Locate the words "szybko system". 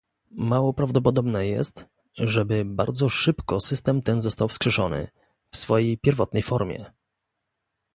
3.09-4.01